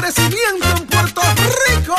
[0.00, 1.20] crecimiento en Puerto
[1.68, 1.96] Rico.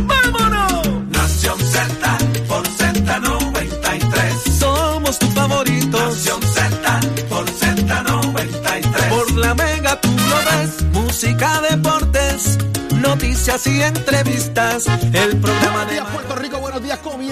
[0.00, 0.88] ¡Vámonos!
[1.10, 2.18] Nación Z
[2.48, 4.58] por Z93.
[4.58, 6.00] Somos tus favoritos.
[6.00, 9.08] Nación Z por Z93.
[9.08, 10.82] Por la mega tú lo ves.
[10.92, 12.58] Música, deportes,
[12.94, 14.86] noticias y entrevistas.
[15.12, 16.63] El programa de Puerto Rico.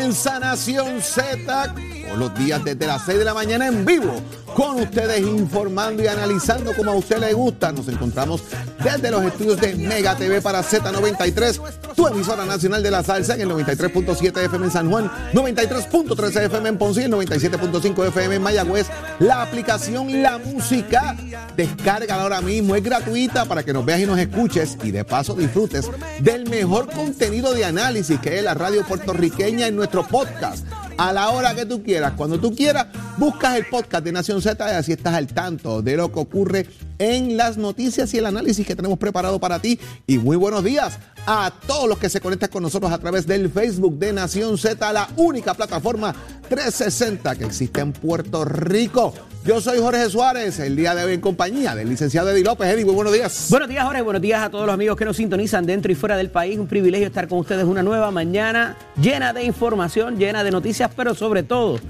[0.03, 1.75] Comienza Nación Z.
[2.07, 4.13] Todos los días desde las 6 de la mañana en vivo.
[4.53, 7.71] Con ustedes informando y analizando como a usted le gusta.
[7.71, 8.43] Nos encontramos
[8.83, 13.43] desde los estudios de Mega TV para Z93, tu emisora nacional de la salsa en
[13.43, 18.43] el 93.7 FM en San Juan, 93.13 FM en Ponce y el 97.5 FM en
[18.43, 18.87] Mayagüez.
[19.19, 21.17] La aplicación La Música,
[21.57, 25.35] descárgala ahora mismo, es gratuita para que nos veas y nos escuches y de paso
[25.35, 25.91] disfrutes
[26.21, 30.67] del mejor contenido de análisis que es la radio puertorriqueña en nuestro podcast.
[30.99, 34.73] A la hora que tú quieras, cuando tú quieras, buscas el podcast de Nación Z
[34.73, 36.67] y así estás al tanto de lo que ocurre
[37.03, 39.79] en las noticias y el análisis que tenemos preparado para ti.
[40.07, 43.51] Y muy buenos días a todos los que se conectan con nosotros a través del
[43.51, 46.15] Facebook de Nación Z, la única plataforma
[46.49, 49.13] 360 que existe en Puerto Rico.
[49.45, 52.69] Yo soy Jorge Suárez, el día de hoy en compañía del licenciado Eddie López.
[52.69, 53.49] Eddie, muy buenos días.
[53.51, 54.03] Buenos días, Jorge.
[54.03, 56.61] Buenos días a todos los amigos que nos sintonizan dentro y fuera del país.
[56.61, 61.17] Un privilegio estar con ustedes una nueva mañana llena de información, llena de noticias, pero
[61.17, 61.81] sobre todo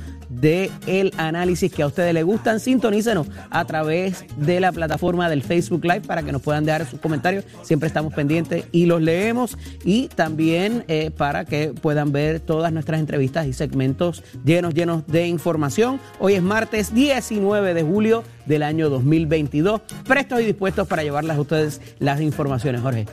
[0.40, 2.60] de el análisis que a ustedes les gustan.
[2.60, 7.00] Sintonícenos a través de la plataforma del Facebook Live para que nos puedan dejar sus
[7.00, 7.44] comentarios.
[7.62, 9.56] Siempre estamos pendientes y los leemos.
[9.84, 15.26] Y también eh, para que puedan ver todas nuestras entrevistas y segmentos llenos, llenos de
[15.26, 16.00] información.
[16.18, 19.80] Hoy es martes 19 de julio del año 2022.
[20.06, 23.06] Prestos y dispuestos para llevarles a ustedes las informaciones, Jorge.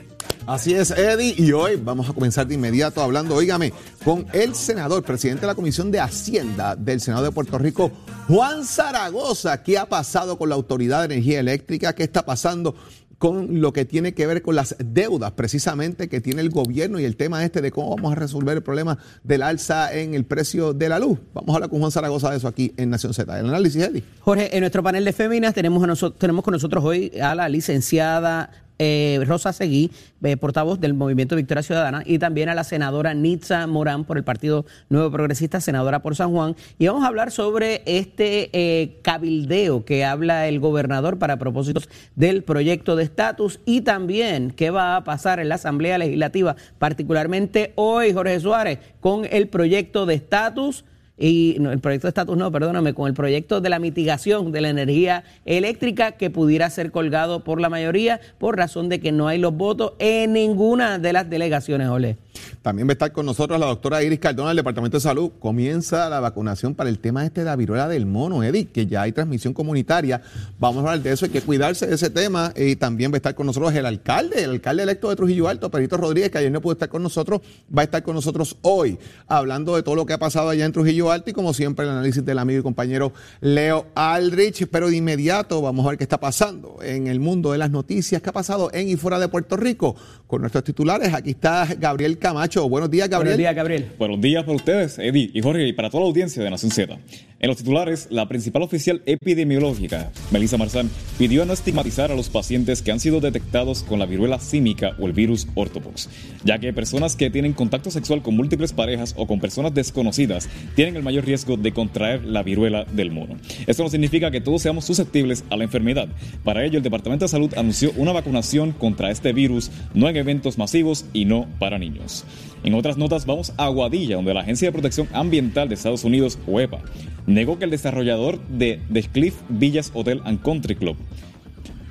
[0.46, 3.72] Así es, Eddie, y hoy vamos a comenzar de inmediato hablando, óigame,
[4.04, 7.92] con el senador, presidente de la Comisión de Hacienda del Senado de Puerto Rico,
[8.28, 9.62] Juan Zaragoza.
[9.62, 11.94] ¿Qué ha pasado con la Autoridad de Energía Eléctrica?
[11.94, 12.76] ¿Qué está pasando
[13.20, 17.04] con lo que tiene que ver con las deudas precisamente que tiene el gobierno y
[17.04, 20.74] el tema este de cómo vamos a resolver el problema del alza en el precio
[20.74, 21.20] de la luz?
[21.34, 23.40] Vamos a hablar con Juan Zaragoza de eso aquí en Nación Z.
[23.40, 24.04] El análisis, Eddie.
[24.22, 29.22] Jorge, en nuestro panel de féminas tenemos, tenemos con nosotros hoy a la licenciada eh,
[29.26, 29.92] Rosa Seguí,
[30.24, 34.24] eh, portavoz del Movimiento Victoria Ciudadana, y también a la senadora Nitza Morán por el
[34.24, 36.56] Partido Nuevo Progresista, senadora por San Juan.
[36.78, 42.44] Y vamos a hablar sobre este eh, cabildeo que habla el gobernador para propósitos del
[42.44, 48.14] proyecto de estatus y también qué va a pasar en la Asamblea Legislativa, particularmente hoy,
[48.14, 50.86] Jorge Suárez, con el proyecto de estatus
[51.20, 54.62] y no, el proyecto de estatus no, perdóname, con el proyecto de la mitigación de
[54.62, 59.28] la energía eléctrica que pudiera ser colgado por la mayoría por razón de que no
[59.28, 62.18] hay los votos en ninguna de las delegaciones, Ole.
[62.62, 65.32] También va a estar con nosotros la doctora Iris Cardona del Departamento de Salud.
[65.40, 69.02] Comienza la vacunación para el tema este de la viruela del mono, Eddie, que ya
[69.04, 70.22] hay transmisión comunitaria.
[70.60, 72.54] Vamos a hablar de eso, hay que cuidarse de ese tema.
[72.56, 75.70] Y también va a estar con nosotros el alcalde, el alcalde electo de Trujillo Alto,
[75.70, 77.42] Perito Rodríguez, que ayer no pudo estar con nosotros,
[77.76, 80.72] va a estar con nosotros hoy, hablando de todo lo que ha pasado allá en
[80.72, 84.68] Trujillo Alto y como siempre el análisis del amigo y compañero Leo Aldrich.
[84.68, 88.22] Pero de inmediato vamos a ver qué está pasando en el mundo de las noticias,
[88.22, 89.96] qué ha pasado en y fuera de Puerto Rico
[90.28, 91.14] con nuestros titulares.
[91.14, 92.70] Aquí está Gabriel Camacho.
[92.70, 93.34] Buenos días, Gabriel.
[93.34, 93.92] Buenos días, Gabriel.
[93.98, 97.00] Buenos días para ustedes, Eddie y Jorge, y para toda la audiencia de Nación Z.
[97.42, 102.82] En los titulares, la principal oficial epidemiológica, Melissa Marzán, pidió no estigmatizar a los pacientes
[102.82, 106.10] que han sido detectados con la viruela símica o el virus ortopox,
[106.44, 110.98] ya que personas que tienen contacto sexual con múltiples parejas o con personas desconocidas tienen
[110.98, 113.38] el mayor riesgo de contraer la viruela del mono.
[113.68, 116.10] Esto no significa que todos seamos susceptibles a la enfermedad.
[116.44, 120.58] Para ello, el Departamento de Salud anunció una vacunación contra este virus, no en eventos
[120.58, 122.26] masivos y no para niños.
[122.64, 126.38] En otras notas vamos a Aguadilla, donde la Agencia de Protección Ambiental de Estados Unidos,
[126.46, 126.82] UEPA,
[127.30, 130.98] negó que el desarrollador de The Cliff Villas Hotel and Country Club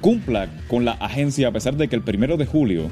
[0.00, 2.88] cumpla con la agencia a pesar de que el primero de julio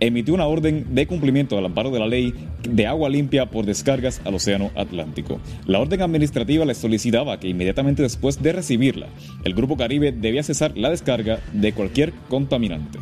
[0.00, 2.34] emitió una orden de cumplimiento al amparo de la ley
[2.68, 5.40] de agua limpia por descargas al Océano Atlántico.
[5.66, 9.08] La orden administrativa le solicitaba que inmediatamente después de recibirla,
[9.44, 12.98] el Grupo Caribe debía cesar la descarga de cualquier contaminante.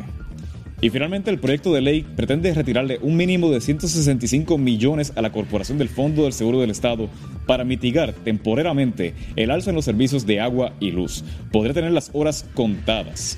[0.83, 5.31] Y finalmente el proyecto de ley pretende retirarle un mínimo de 165 millones a la
[5.31, 7.07] Corporación del Fondo del Seguro del Estado
[7.47, 11.23] para mitigar temporalmente el alza en los servicios de agua y luz.
[11.53, 13.37] Podría tener las horas contadas.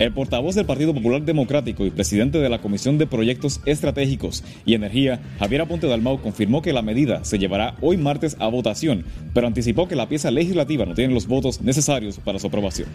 [0.00, 4.74] El portavoz del Partido Popular Democrático y presidente de la Comisión de Proyectos Estratégicos y
[4.74, 9.04] Energía, Javier Aponte Dalmau, confirmó que la medida se llevará hoy martes a votación,
[9.34, 12.88] pero anticipó que la pieza legislativa no tiene los votos necesarios para su aprobación.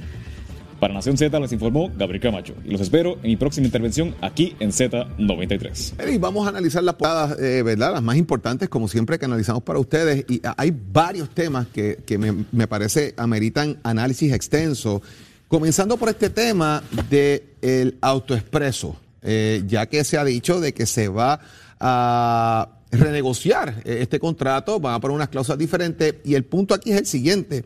[0.84, 4.54] Para Nación Z les informó Gabriel Camacho y los espero en mi próxima intervención aquí
[4.60, 6.14] en Z93.
[6.14, 7.94] Y vamos a analizar las portadas, eh, ¿verdad?
[7.94, 10.26] Las más importantes, como siempre, que analizamos para ustedes.
[10.28, 15.02] Y hay varios temas que, que me, me, parece ameritan análisis extenso.
[15.48, 21.08] Comenzando por este tema del autoexpreso, eh, ya que se ha dicho de que se
[21.08, 21.40] va
[21.80, 26.16] a renegociar eh, este contrato, van a poner unas cláusulas diferentes.
[26.26, 27.64] Y el punto aquí es el siguiente.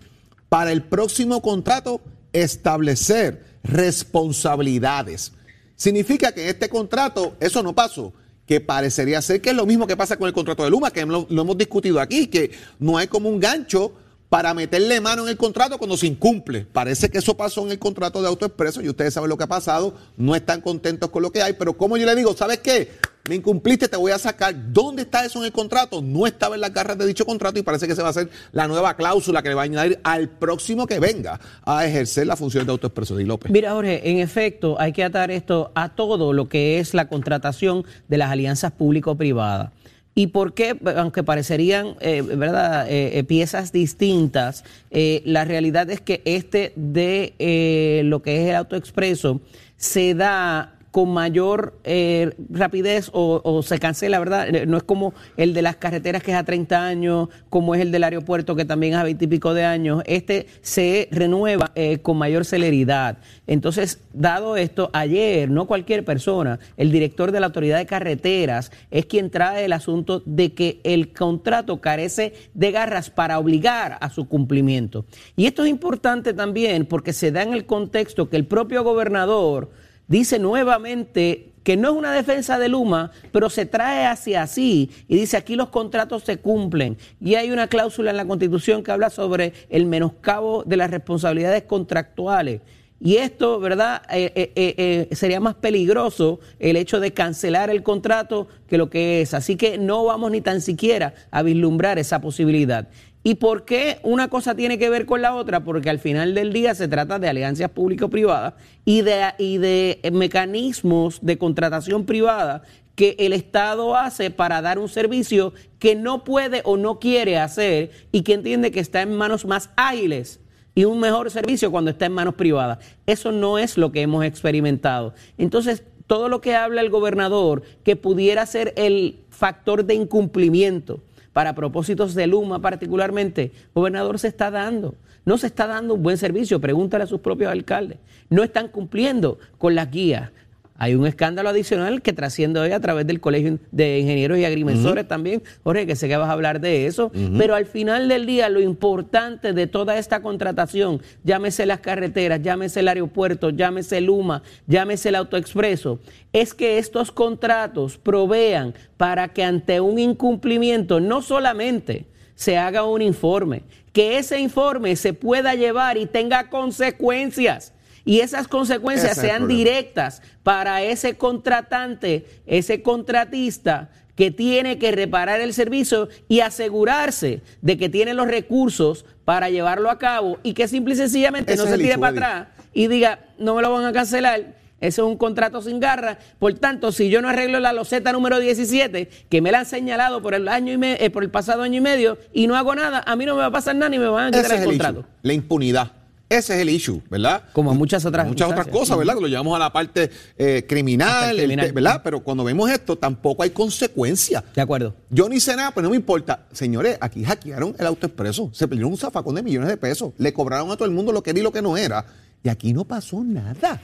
[0.49, 1.99] Para el próximo contrato
[2.33, 5.33] establecer responsabilidades.
[5.75, 8.13] Significa que este contrato, eso no pasó,
[8.45, 11.05] que parecería ser que es lo mismo que pasa con el contrato de Luma, que
[11.05, 13.93] lo, lo hemos discutido aquí, que no hay como un gancho
[14.29, 16.65] para meterle mano en el contrato cuando se incumple.
[16.71, 19.47] Parece que eso pasó en el contrato de AutoExpreso y ustedes saben lo que ha
[19.47, 22.91] pasado, no están contentos con lo que hay, pero como yo le digo, ¿sabes qué?
[23.29, 24.55] Me incumpliste, te voy a sacar.
[24.71, 26.01] ¿Dónde está eso en el contrato?
[26.01, 28.29] No estaba en las garras de dicho contrato y parece que se va a hacer
[28.53, 32.37] la nueva cláusula que le va a añadir al próximo que venga a ejercer la
[32.37, 33.17] función de AutoExpreso.
[33.17, 33.51] de López.
[33.51, 37.85] Mira, Jorge, en efecto, hay que atar esto a todo lo que es la contratación
[38.07, 39.71] de las alianzas público-privadas.
[40.17, 42.87] ¿Y por qué, aunque parecerían eh, ¿verdad?
[42.89, 49.41] Eh, piezas distintas, eh, la realidad es que este de lo que es el autoexpreso
[49.75, 54.47] se da con mayor eh, rapidez o, o, se cancela, ¿verdad?
[54.65, 57.91] No es como el de las carreteras que es a 30 años, como es el
[57.91, 60.01] del aeropuerto que también es a 20 y pico de años.
[60.07, 63.19] Este se renueva eh, con mayor celeridad.
[63.45, 69.05] Entonces, dado esto, ayer, no cualquier persona, el director de la Autoridad de Carreteras es
[69.05, 74.27] quien trae el asunto de que el contrato carece de garras para obligar a su
[74.27, 75.05] cumplimiento.
[75.35, 79.69] Y esto es importante también porque se da en el contexto que el propio gobernador
[80.07, 85.17] dice nuevamente que no es una defensa de Luma, pero se trae hacia así y
[85.17, 86.97] dice aquí los contratos se cumplen.
[87.19, 91.63] Y hay una cláusula en la Constitución que habla sobre el menoscabo de las responsabilidades
[91.63, 92.61] contractuales.
[92.99, 94.01] Y esto, ¿verdad?
[94.11, 99.21] Eh, eh, eh, sería más peligroso el hecho de cancelar el contrato que lo que
[99.21, 99.33] es.
[99.35, 102.87] Así que no vamos ni tan siquiera a vislumbrar esa posibilidad.
[103.23, 105.63] ¿Y por qué una cosa tiene que ver con la otra?
[105.63, 108.53] Porque al final del día se trata de alianzas público-privadas
[108.85, 112.63] y de, y de mecanismos de contratación privada
[112.95, 117.91] que el Estado hace para dar un servicio que no puede o no quiere hacer
[118.11, 120.39] y que entiende que está en manos más ágiles
[120.73, 122.79] y un mejor servicio cuando está en manos privadas.
[123.05, 125.13] Eso no es lo que hemos experimentado.
[125.37, 131.01] Entonces, todo lo que habla el gobernador que pudiera ser el factor de incumplimiento
[131.37, 134.95] para propósitos de Luma particularmente, gobernador se está dando.
[135.23, 137.99] No se está dando un buen servicio, pregúntale a sus propios alcaldes.
[138.31, 140.31] No están cumpliendo con las guías.
[140.79, 145.07] Hay un escándalo adicional que trasciende hoy a través del Colegio de Ingenieros y Agrimensores
[145.07, 145.41] también.
[145.63, 147.11] Jorge, que sé que vas a hablar de eso.
[147.37, 152.81] Pero al final del día, lo importante de toda esta contratación, llámese las carreteras, llámese
[152.81, 155.99] el aeropuerto, llámese Luma, llámese el autoexpreso,
[156.31, 162.05] es que estos contratos provean para que ante un incumplimiento no solamente
[162.35, 167.73] se haga un informe, que ese informe se pueda llevar y tenga consecuencias
[168.07, 175.53] y esas consecuencias sean directas para ese contratante, ese contratista que tiene que reparar el
[175.53, 180.93] servicio y asegurarse de que tiene los recursos para llevarlo a cabo y que simple
[180.93, 184.55] y sencillamente no se tire para atrás y diga, no me lo van a cancelar.
[184.79, 186.17] Ese es un contrato sin garra.
[186.39, 190.21] Por tanto, si yo no arreglo la loseta número 17, que me la han señalado
[190.21, 193.03] por el año y eh, por el pasado año y medio, y no hago nada,
[193.05, 195.05] a mí no me va a pasar nada ni me van a quitar el contrato.
[195.23, 195.96] La impunidad.
[196.29, 197.45] Ese es el issue, ¿verdad?
[197.53, 199.15] Como muchas otras Muchas otras cosas, ¿verdad?
[199.15, 201.37] Que lo llevamos a la parte eh, criminal,
[201.73, 202.01] ¿verdad?
[202.03, 204.43] Pero cuando vemos esto, tampoco hay consecuencia.
[204.53, 204.93] De acuerdo.
[205.09, 206.47] Yo ni sé nada, pero no me importa.
[206.51, 208.49] Señores, aquí hackearon el autoexpreso.
[208.53, 210.13] Se perdieron un zafacón de millones de pesos.
[210.17, 212.05] Le cobraron a todo el mundo lo que era y lo que no era.
[212.43, 213.81] Y aquí no pasó nada.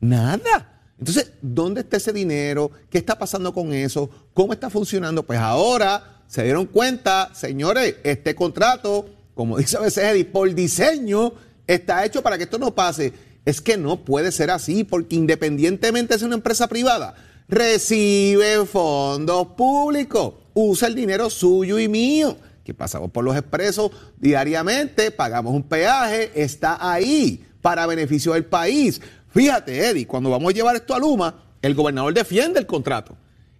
[0.00, 0.82] Nada.
[0.98, 2.70] Entonces, ¿dónde está ese dinero?
[2.90, 4.10] ¿Qué está pasando con eso?
[4.34, 5.22] ¿Cómo está funcionando?
[5.22, 11.32] Pues ahora se dieron cuenta, señores, este contrato, como dice a veces Edith, por diseño
[11.66, 13.12] está hecho para que esto no pase.
[13.44, 17.14] Es que no puede ser así, porque independientemente de ser una empresa privada,
[17.48, 25.12] recibe fondos públicos, usa el dinero suyo y mío, que pasamos por los expresos diariamente,
[25.12, 29.00] pagamos un peaje, está ahí para beneficio del país.
[29.32, 33.16] Fíjate, Eddie, cuando vamos a llevar esto a Luma, el gobernador defiende el contrato.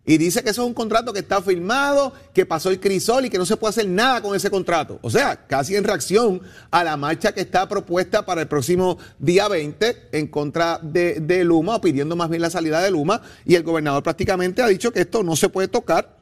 [0.09, 3.31] Y dice que eso es un contrato que está firmado, que pasó el crisol y
[3.31, 5.01] que no se puede hacer nada con ese contrato.
[5.03, 9.49] O sea, casi en reacción a la marcha que está propuesta para el próximo día
[9.49, 13.21] 20 en contra de, de Luma, o pidiendo más bien la salida de Luma.
[13.45, 16.17] Y el gobernador prácticamente ha dicho que esto no se puede tocar,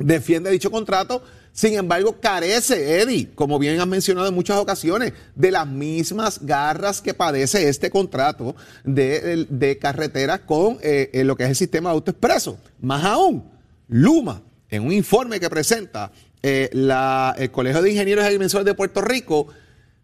[0.00, 1.22] defiende dicho contrato.
[1.52, 7.02] Sin embargo, carece, Eddie, como bien has mencionado en muchas ocasiones, de las mismas garras
[7.02, 11.94] que padece este contrato de, de carreteras con eh, lo que es el sistema de
[11.96, 12.58] autoexpreso.
[12.80, 13.44] Más aún,
[13.88, 16.10] Luma, en un informe que presenta
[16.42, 19.48] eh, la- el Colegio de Ingenieros Agrimensores de Puerto Rico,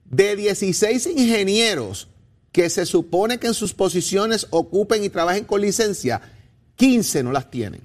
[0.04, 2.08] de 16 ingenieros
[2.52, 6.20] que se supone que en sus posiciones ocupen y trabajen con licencia,
[6.76, 7.80] 15 no las tienen.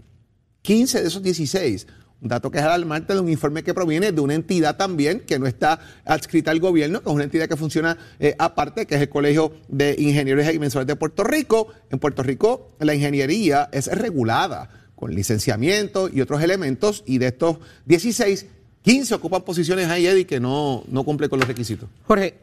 [0.61, 1.87] 15 de esos 16.
[2.23, 5.45] Dato que es alarmante de un informe que proviene de una entidad también que no
[5.45, 9.09] está adscrita al gobierno, que es una entidad que funciona eh, aparte, que es el
[9.09, 11.67] Colegio de Ingenieros y Agrimensores de Puerto Rico.
[11.89, 17.57] En Puerto Rico la ingeniería es regulada con licenciamiento y otros elementos y de estos
[17.87, 18.45] 16,
[18.83, 21.89] 15 ocupan posiciones ahí, Eddie, que no, no cumplen con los requisitos.
[22.07, 22.39] Jorge,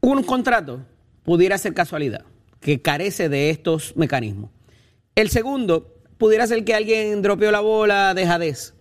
[0.00, 0.80] un contrato
[1.22, 2.24] pudiera ser casualidad,
[2.60, 4.50] que carece de estos mecanismos.
[5.14, 8.74] El segundo, pudiera ser que alguien dropeó la bola de jadez.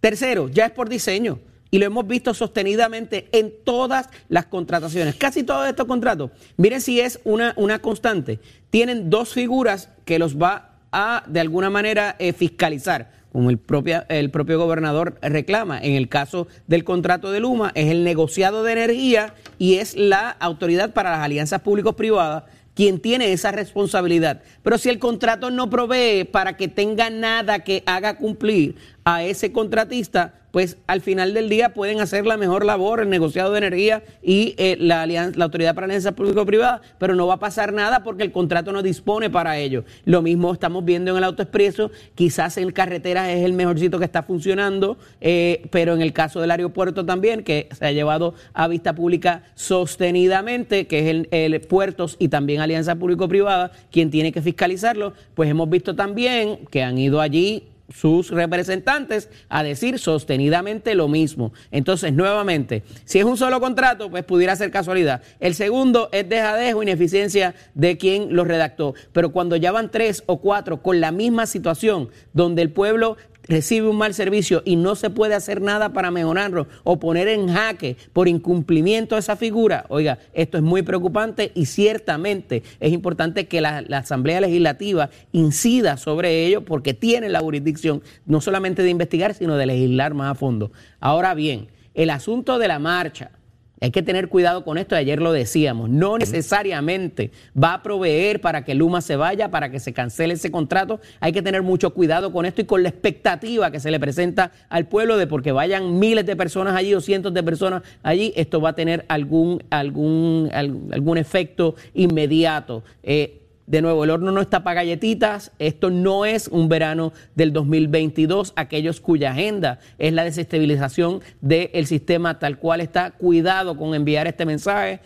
[0.00, 1.40] Tercero, ya es por diseño.
[1.70, 5.16] Y lo hemos visto sostenidamente en todas las contrataciones.
[5.16, 6.30] Casi todos estos contratos.
[6.56, 8.38] Miren si es una, una constante.
[8.70, 14.06] Tienen dos figuras que los va a, de alguna manera, eh, fiscalizar como el, propia,
[14.08, 15.78] el propio gobernador reclama.
[15.78, 20.30] En el caso del contrato de Luma, es el negociado de energía y es la
[20.30, 22.44] autoridad para las alianzas públicos-privadas
[22.76, 24.42] quien tiene esa responsabilidad.
[24.62, 28.76] Pero si el contrato no provee para que tenga nada que haga cumplir
[29.06, 33.52] a ese contratista, pues al final del día pueden hacer la mejor labor, el negociado
[33.52, 37.38] de energía y eh, la, alianza, la Autoridad para Alianzas Público-Privadas, pero no va a
[37.38, 39.84] pasar nada porque el contrato no dispone para ello.
[40.06, 44.24] Lo mismo estamos viendo en el autoexpreso, quizás en carreteras es el mejorcito que está
[44.24, 48.96] funcionando, eh, pero en el caso del aeropuerto también, que se ha llevado a vista
[48.96, 55.12] pública sostenidamente, que es el, el puertos y también Alianza Público-Privada, quien tiene que fiscalizarlo,
[55.36, 61.52] pues hemos visto también que han ido allí sus representantes a decir sostenidamente lo mismo.
[61.70, 65.22] Entonces, nuevamente, si es un solo contrato, pues pudiera ser casualidad.
[65.40, 68.94] El segundo es dejadez o ineficiencia de quien lo redactó.
[69.12, 73.16] Pero cuando ya van tres o cuatro con la misma situación, donde el pueblo
[73.48, 77.48] recibe un mal servicio y no se puede hacer nada para mejorarlo o poner en
[77.48, 83.46] jaque por incumplimiento de esa figura, oiga, esto es muy preocupante y ciertamente es importante
[83.46, 88.90] que la, la Asamblea Legislativa incida sobre ello porque tiene la jurisdicción no solamente de
[88.90, 90.72] investigar, sino de legislar más a fondo.
[91.00, 93.30] Ahora bien, el asunto de la marcha,
[93.80, 97.30] hay que tener cuidado con esto, ayer lo decíamos, no necesariamente
[97.60, 101.32] va a proveer para que Luma se vaya, para que se cancele ese contrato, hay
[101.32, 104.86] que tener mucho cuidado con esto y con la expectativa que se le presenta al
[104.86, 108.70] pueblo de porque vayan miles de personas allí o cientos de personas allí, esto va
[108.70, 112.84] a tener algún, algún, algún, efecto inmediato.
[113.02, 115.50] Eh, de nuevo, el horno no está para galletitas.
[115.58, 118.52] Esto no es un verano del 2022.
[118.54, 123.10] Aquellos cuya agenda es la desestabilización del sistema tal cual está.
[123.10, 125.00] Cuidado con enviar este mensaje.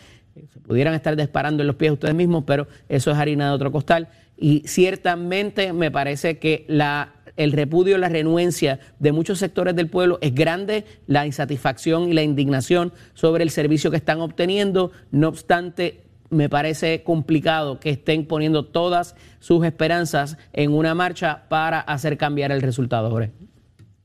[0.53, 3.73] Se pudieran estar disparando en los pies ustedes mismos, pero eso es harina de otro
[3.73, 4.09] costal.
[4.37, 10.19] Y ciertamente me parece que la el repudio, la renuencia de muchos sectores del pueblo
[10.21, 14.93] es grande, la insatisfacción y la indignación sobre el servicio que están obteniendo.
[15.11, 21.81] No obstante, me parece complicado que estén poniendo todas sus esperanzas en una marcha para
[21.81, 23.33] hacer cambiar el resultado, Jorge.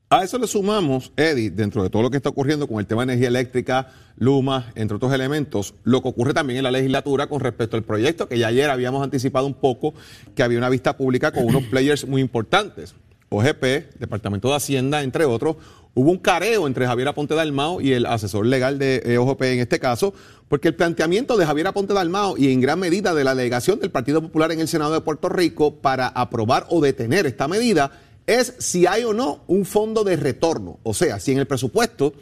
[0.10, 3.02] A eso le sumamos, Eddie, dentro de todo lo que está ocurriendo con el tema
[3.04, 7.40] de energía eléctrica, Luma, entre otros elementos, lo que ocurre también en la legislatura con
[7.40, 9.94] respecto al proyecto, que ya ayer habíamos anticipado un poco
[10.36, 12.94] que había una vista pública con unos players muy importantes.
[13.30, 15.58] OGP, Departamento de Hacienda, entre otros,
[15.94, 19.60] hubo un careo entre Javier Aponte Dalmao y el asesor legal de eh, OGP en
[19.60, 20.14] este caso,
[20.48, 23.92] porque el planteamiento de Javier Aponte Dalmao y en gran medida de la delegación del
[23.92, 27.92] Partido Popular en el Senado de Puerto Rico para aprobar o detener esta medida
[28.28, 30.80] es si hay o no un fondo de retorno.
[30.84, 32.14] O sea, si en el presupuesto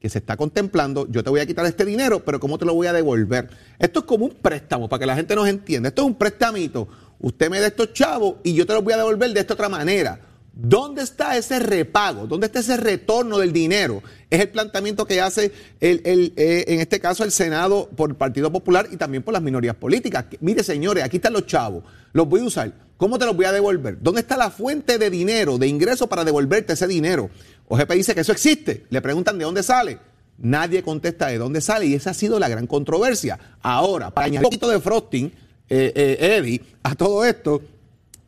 [0.00, 2.74] que se está contemplando, yo te voy a quitar este dinero, pero ¿cómo te lo
[2.74, 3.50] voy a devolver?
[3.78, 5.90] Esto es como un préstamo, para que la gente nos entienda.
[5.90, 6.88] Esto es un préstamito.
[7.18, 9.68] Usted me da estos chavos y yo te los voy a devolver de esta otra
[9.68, 10.29] manera.
[10.62, 12.26] ¿Dónde está ese repago?
[12.26, 14.02] ¿Dónde está ese retorno del dinero?
[14.28, 18.16] Es el planteamiento que hace el, el, eh, en este caso el Senado por el
[18.16, 20.26] Partido Popular y también por las minorías políticas.
[20.40, 22.74] Mire, señores, aquí están los chavos, los voy a usar.
[22.98, 23.96] ¿Cómo te los voy a devolver?
[24.02, 27.30] ¿Dónde está la fuente de dinero, de ingreso para devolverte ese dinero?
[27.68, 28.84] OGP dice que eso existe.
[28.90, 29.98] Le preguntan de dónde sale.
[30.36, 33.38] Nadie contesta de dónde sale y esa ha sido la gran controversia.
[33.62, 35.32] Ahora, para añadir un poquito de frosting,
[35.70, 37.62] eh, eh, Eddie, a todo esto,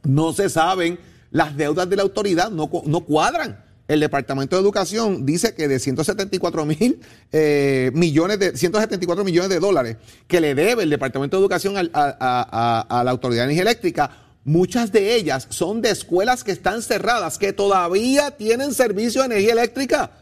[0.04, 0.98] no se saben,
[1.32, 3.64] las deudas de la autoridad no, no cuadran.
[3.88, 7.00] El Departamento de Educación dice que de 174 mil
[7.32, 9.96] eh, millones de 174 millones de dólares
[10.28, 14.10] que le debe el Departamento de Educación a, a la Autoridad de Energía Eléctrica,
[14.44, 19.52] muchas de ellas son de escuelas que están cerradas, que todavía tienen servicio de energía
[19.52, 20.12] eléctrica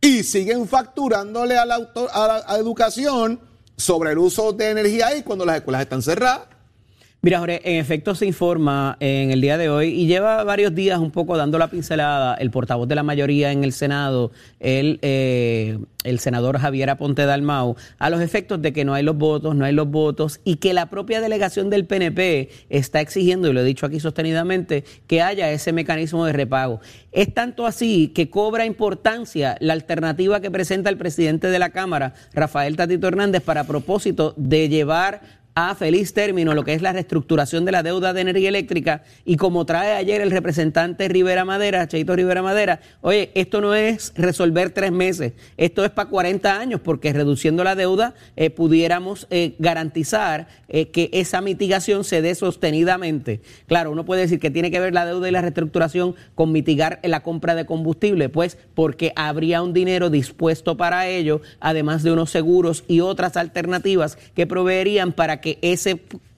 [0.00, 3.40] y siguen facturándole a la, a educación
[3.76, 6.55] sobre el uso de energía ahí cuando las escuelas están cerradas.
[7.26, 11.00] Mira, Jorge, en efecto se informa en el día de hoy y lleva varios días
[11.00, 14.30] un poco dando la pincelada el portavoz de la mayoría en el Senado,
[14.60, 15.76] el, eh,
[16.18, 19.72] senador Javier Aponte Dalmau, a los efectos de que no hay los votos, no hay
[19.72, 23.86] los votos y que la propia delegación del PNP está exigiendo, y lo he dicho
[23.86, 26.80] aquí sostenidamente, que haya ese mecanismo de repago.
[27.10, 32.14] Es tanto así que cobra importancia la alternativa que presenta el presidente de la Cámara,
[32.32, 37.64] Rafael Tatito Hernández, para propósito de llevar a feliz término lo que es la reestructuración
[37.64, 42.14] de la deuda de energía eléctrica y como trae ayer el representante Rivera Madera, Cheito
[42.14, 47.10] Rivera Madera, oye, esto no es resolver tres meses, esto es para 40 años porque
[47.14, 53.40] reduciendo la deuda eh, pudiéramos eh, garantizar eh, que esa mitigación se dé sostenidamente.
[53.66, 57.00] Claro, uno puede decir que tiene que ver la deuda y la reestructuración con mitigar
[57.02, 62.30] la compra de combustible, pues porque habría un dinero dispuesto para ello, además de unos
[62.30, 65.60] seguros y otras alternativas que proveerían para que que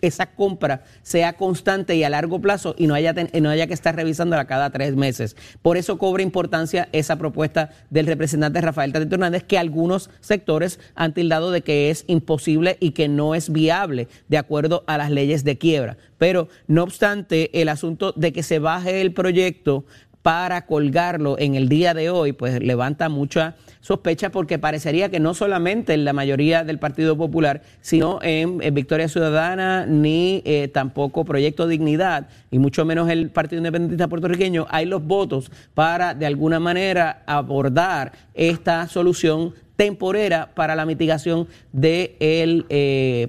[0.03, 3.97] esa compra sea constante y a largo plazo y no haya, no haya que estar
[3.97, 5.35] revisándola cada tres meses.
[5.63, 11.15] Por eso cobra importancia esa propuesta del representante Rafael Tatito Hernández, que algunos sectores han
[11.15, 15.43] tildado de que es imposible y que no es viable de acuerdo a las leyes
[15.43, 15.97] de quiebra.
[16.19, 19.87] Pero, no obstante, el asunto de que se baje el proyecto
[20.29, 25.33] para colgarlo en el día de hoy, pues levanta mucha sospecha porque parecería que no
[25.33, 31.67] solamente en la mayoría del Partido Popular, sino en, Victoria Ciudadana, ni eh, tampoco Proyecto
[31.67, 37.23] Dignidad, y mucho menos el Partido Independentista puertorriqueño, hay los votos para de alguna manera
[37.25, 43.29] abordar esta solución temporera para la mitigación de, el, eh,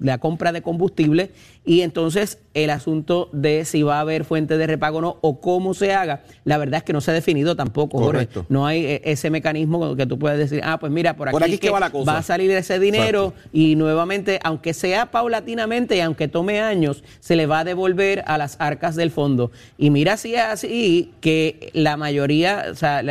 [0.00, 1.30] la compra de combustible
[1.64, 5.40] y entonces el asunto de si va a haber fuente de repago o no o
[5.40, 8.46] cómo se haga, la verdad es que no se ha definido tampoco, Correcto.
[8.48, 11.70] No hay eh, ese mecanismo que tú puedes decir, ah, pues mira, por aquí, que
[11.70, 17.34] va, a salir ese dinero y nuevamente, aunque sea paulatinamente y aunque tome años, se
[17.34, 19.50] le va a devolver a las arcas del fondo.
[19.76, 23.02] Y mira si es así que la mayoría, o sea,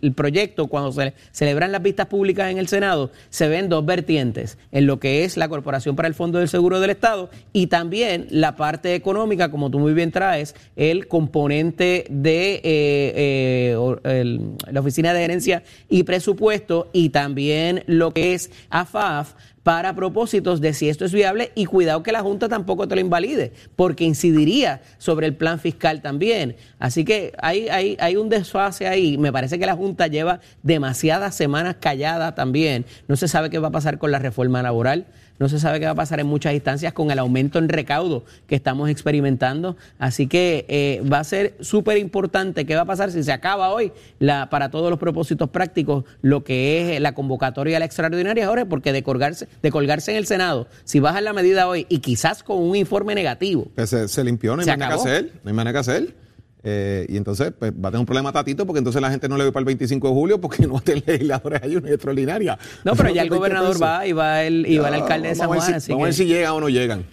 [0.00, 4.58] el, proyecto, cuando se celebran las vistas públicas en el Senado, se ven dos vertientes,
[4.72, 8.26] en lo que es la Corporación para el Fondo del Seguro del Estado, y también
[8.30, 14.38] la parte económica, como tú muy bien traes, el componente de eh, eh,
[14.70, 19.34] la Oficina de Gerencia y Presupuesto y también lo que es AFAF
[19.68, 23.02] para propósitos de si esto es viable y cuidado que la Junta tampoco te lo
[23.02, 26.56] invalide, porque incidiría sobre el plan fiscal también.
[26.78, 29.18] Así que hay, hay, hay un desfase ahí.
[29.18, 32.86] Me parece que la Junta lleva demasiadas semanas callada también.
[33.08, 35.04] No se sabe qué va a pasar con la reforma laboral
[35.38, 38.24] no se sabe qué va a pasar en muchas instancias con el aumento en recaudo
[38.46, 39.76] que estamos experimentando.
[39.98, 43.70] Así que eh, va a ser súper importante qué va a pasar si se acaba
[43.70, 48.46] hoy la, para todos los propósitos prácticos lo que es la convocatoria a la extraordinaria,
[48.46, 51.98] ahora porque de colgarse, de colgarse en el Senado, si baja la medida hoy y
[51.98, 53.68] quizás con un informe negativo.
[53.84, 56.27] Se, limpió, no hay manera que hacer, no hay manera que hacer.
[56.64, 59.36] Eh, y entonces pues, va a tener un problema tatito porque entonces la gente no
[59.36, 62.58] le ve para el 25 de julio porque no tiene legisladores hay una extraordinaria.
[62.84, 65.48] No, pero ya el gobernador va y va el, y va el alcalde de San
[65.48, 65.60] Juan.
[65.60, 67.04] vamos a ver si llegan o no llegan.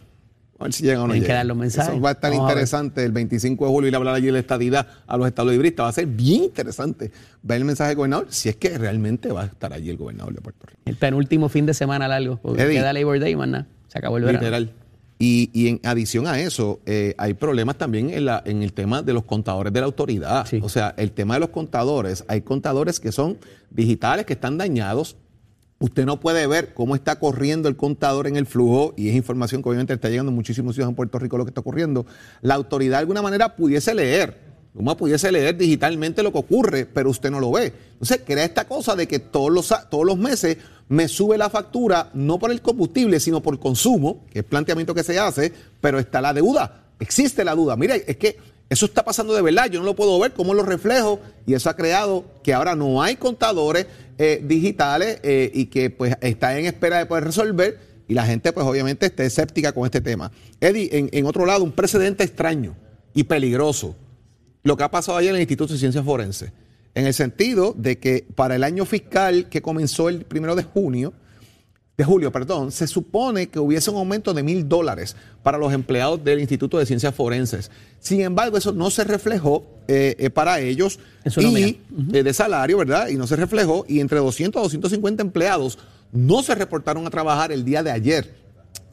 [0.58, 1.28] A ver si llegan o no llegan.
[1.28, 1.94] que dar los mensajes.
[1.94, 4.40] Eso va a estar interesante el 25 de julio ir a hablar allí de la
[4.40, 5.84] estadidad a los estados libristas.
[5.84, 7.12] Va a ser bien interesante
[7.44, 10.34] ver el mensaje del gobernador si es que realmente va a estar allí el gobernador
[10.34, 10.80] de Puerto Rico.
[10.86, 12.40] El penúltimo fin de semana largo.
[12.56, 14.40] queda Labor Day, man, Se acabó el verano.
[14.40, 14.72] Literal.
[15.18, 19.14] Y, en adición a eso, eh, hay problemas también en, la, en el tema de
[19.14, 20.46] los contadores de la autoridad.
[20.62, 23.38] O sea, el tema de los contadores, hay contadores que son
[23.70, 25.16] digitales, que están dañados.
[25.80, 29.62] Usted no puede ver cómo está corriendo el contador en el flujo y es información
[29.62, 32.06] que obviamente está llegando a muchísimos ciudadanos en Puerto Rico lo que está ocurriendo.
[32.42, 34.45] La autoridad de alguna manera pudiese leer
[34.76, 37.72] uno pudiese leer digitalmente lo que ocurre, pero usted no lo ve.
[37.94, 40.58] Entonces, crea esta cosa de que todos los, todos los meses
[40.90, 44.94] me sube la factura, no por el combustible, sino por consumo, que es el planteamiento
[44.94, 46.84] que se hace, pero está la deuda.
[47.00, 47.76] existe la duda.
[47.78, 48.38] Mira, es que
[48.70, 51.70] eso está pasando de verdad, yo no lo puedo ver, cómo lo reflejo, y eso
[51.70, 56.66] ha creado que ahora no hay contadores eh, digitales eh, y que pues está en
[56.66, 60.32] espera de poder resolver, y la gente pues obviamente está escéptica con este tema.
[60.60, 62.76] Eddie, en, en otro lado, un precedente extraño
[63.14, 63.96] y peligroso,
[64.66, 66.52] lo que ha pasado ayer en el Instituto de Ciencias Forenses,
[66.96, 71.14] en el sentido de que para el año fiscal que comenzó el primero de junio,
[71.96, 76.24] de julio, perdón, se supone que hubiese un aumento de mil dólares para los empleados
[76.24, 77.70] del Instituto de Ciencias Forenses.
[78.00, 81.00] Sin embargo, eso no se reflejó eh, eh, para ellos
[81.38, 81.80] y,
[82.12, 83.10] eh, de salario, ¿verdad?
[83.10, 85.78] Y no se reflejó y entre 200 a 250 empleados
[86.12, 88.45] no se reportaron a trabajar el día de ayer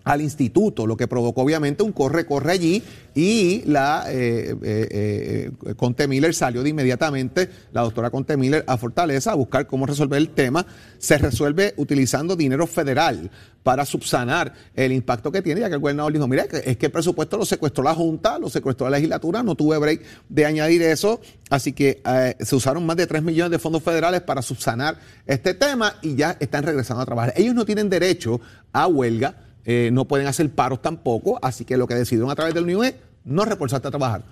[0.05, 2.83] al instituto, lo que provocó obviamente un corre-corre allí
[3.15, 8.77] y la eh, eh, eh, Conte Miller salió de inmediatamente, la doctora Conte Miller, a
[8.77, 10.67] Fortaleza a buscar cómo resolver el tema.
[10.99, 13.31] Se resuelve utilizando dinero federal
[13.63, 16.93] para subsanar el impacto que tiene, ya que el gobernador dijo, mira, es que el
[16.93, 21.21] presupuesto lo secuestró la Junta, lo secuestró la legislatura, no tuve break de añadir eso,
[21.49, 22.03] así que
[22.41, 26.37] se usaron más de 3 millones de fondos federales para subsanar este tema y ya
[26.41, 27.35] están regresando a trabajar.
[27.37, 28.41] Ellos no tienen derecho
[28.73, 32.55] a huelga eh, no pueden hacer paros tampoco, así que lo que decidieron a través
[32.55, 32.95] del unión es
[33.25, 34.23] no reportarte a trabajar.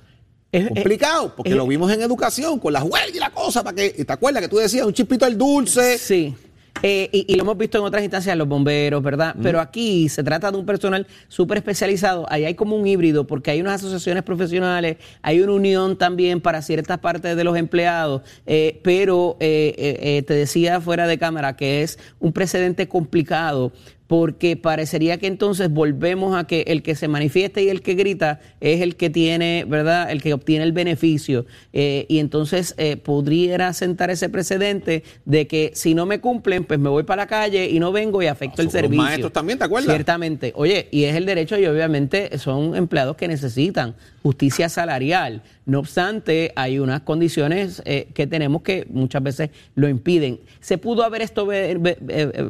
[0.52, 3.90] Es complicado, porque lo vimos en educación, con las huelgas y la cosa, para que,
[3.90, 5.96] ¿te acuerdas que tú decías un chispito al dulce?
[5.96, 6.34] Sí.
[6.82, 9.36] Eh, y, lo hemos visto en otras instancias, los bomberos, ¿verdad?
[9.40, 12.26] Pero aquí se trata de un personal súper especializado.
[12.30, 16.62] Ahí hay como un híbrido, porque hay unas asociaciones profesionales, hay una unión también para
[16.62, 18.22] ciertas partes de los empleados.
[18.46, 23.72] Eh, pero te decía fuera de cámara que es un precedente complicado
[24.10, 28.40] porque parecería que entonces volvemos a que el que se manifiesta y el que grita
[28.60, 30.10] es el que tiene, ¿verdad?
[30.10, 31.46] El que obtiene el beneficio.
[31.72, 36.80] Eh, y entonces eh, podría sentar ese precedente de que si no me cumplen, pues
[36.80, 38.96] me voy para la calle y no vengo y afecto el servicio.
[38.96, 39.94] Los maestros también, ¿te acuerdas?
[39.94, 40.52] Ciertamente.
[40.56, 43.94] Oye, y es el derecho y obviamente son empleados que necesitan
[44.24, 45.44] justicia salarial.
[45.70, 50.40] No obstante, hay unas condiciones eh, que tenemos que muchas veces lo impiden.
[50.58, 51.46] Se pudo haber esto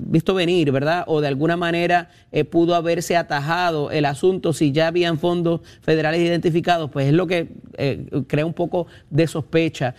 [0.01, 1.05] visto venir, ¿verdad?
[1.07, 6.23] O de alguna manera eh, pudo haberse atajado el asunto si ya habían fondos federales
[6.23, 9.95] identificados, pues es lo que eh, crea un poco de sospecha.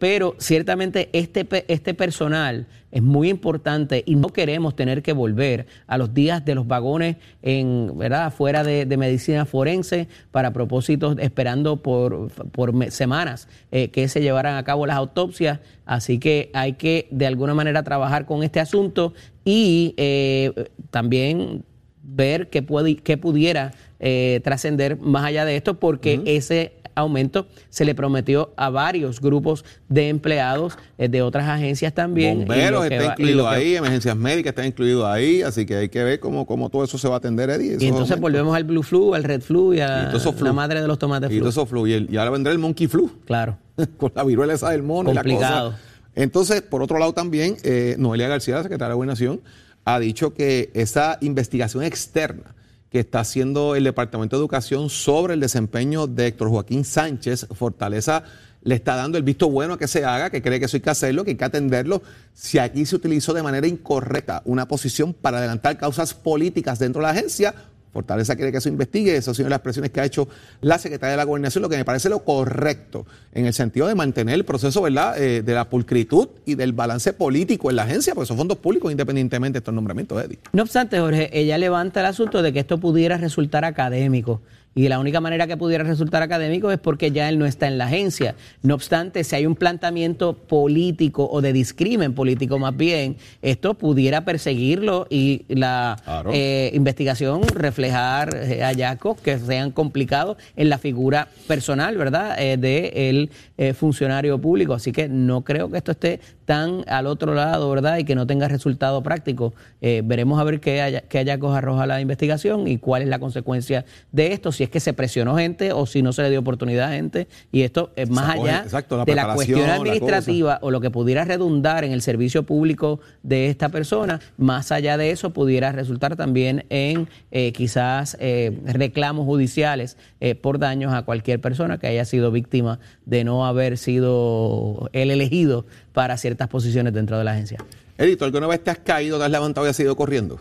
[0.00, 5.98] pero ciertamente este, este personal es muy importante y no queremos tener que volver a
[5.98, 8.32] los días de los vagones en, ¿verdad?
[8.32, 14.62] fuera de, medicina forense para propósitos esperando por, por semanas eh, que se llevaran a
[14.62, 15.58] cabo las autopsias.
[15.84, 19.12] Así que hay que de alguna manera trabajar con este asunto
[19.44, 21.64] y eh, también
[22.00, 27.84] ver qué, puede, qué pudiera eh, trascender más allá de esto, porque ese aumento se
[27.84, 32.40] le prometió a varios grupos de empleados eh, de otras agencias también.
[32.40, 36.46] Bomberos está incluido ahí, emergencias médicas está incluido ahí, así que hay que ver cómo,
[36.46, 37.76] cómo todo eso se va a atender, Eddie.
[37.80, 40.98] Y entonces volvemos al Blue Flu, al Red Flu y a la madre de los
[40.98, 41.36] tomates flu.
[41.36, 41.86] Y, todo eso flu.
[41.86, 43.10] Y, ahora vendrá el Monkey Flu.
[43.24, 43.58] Claro.
[43.96, 45.68] Con la viruela esa del mono Complicado.
[45.68, 45.94] y la cosa.
[46.16, 49.40] Entonces, por otro lado también, eh, Noelia García, la secretaria de Gobernación,
[49.84, 52.54] ha dicho que esa investigación externa
[52.94, 57.48] que está haciendo el Departamento de Educación sobre el desempeño de Héctor Joaquín Sánchez.
[57.50, 58.22] Fortaleza
[58.62, 60.80] le está dando el visto bueno a que se haga, que cree que eso hay
[60.80, 62.02] que hacerlo, que hay que atenderlo.
[62.34, 67.06] Si aquí se utilizó de manera incorrecta una posición para adelantar causas políticas dentro de
[67.08, 67.52] la agencia,
[67.94, 70.28] Fortaleza quiere que eso investigue, esas son las presiones que ha hecho
[70.60, 73.94] la Secretaría de la Gobernación, lo que me parece lo correcto en el sentido de
[73.94, 75.16] mantener el proceso ¿verdad?
[75.22, 78.90] Eh, de la pulcritud y del balance político en la agencia, porque son fondos públicos
[78.90, 80.40] independientemente de estos nombramientos, Eddie.
[80.52, 84.42] No obstante, Jorge, ella levanta el asunto de que esto pudiera resultar académico.
[84.74, 87.78] Y la única manera que pudiera resultar académico es porque ya él no está en
[87.78, 88.34] la agencia.
[88.62, 94.24] No obstante, si hay un planteamiento político o de discrimen político más bien, esto pudiera
[94.24, 95.96] perseguirlo y la
[96.32, 103.30] eh, investigación reflejar eh, hallazgos que sean complicados en la figura personal, ¿verdad?, eh, del
[103.74, 104.74] funcionario público.
[104.74, 107.98] Así que no creo que esto esté tan al otro lado, ¿verdad?
[107.98, 109.54] Y que no tenga resultado práctico.
[109.80, 113.18] Eh, veremos a ver qué, haya, qué hallazgos arroja la investigación y cuál es la
[113.18, 116.40] consecuencia de esto, si es que se presionó gente o si no se le dio
[116.40, 117.28] oportunidad a gente.
[117.52, 118.64] Y esto es más allá
[119.06, 123.68] de la cuestión administrativa o lo que pudiera redundar en el servicio público de esta
[123.68, 129.96] persona, más allá de eso pudiera resultar también en eh, quizás eh, reclamos judiciales
[130.40, 135.66] por daños a cualquier persona que haya sido víctima de no haber sido el elegido
[135.92, 137.58] para ciertas posiciones dentro de la agencia.
[137.98, 140.40] Edito, ¿alguna vez te has caído, te has levantado y has ido corriendo?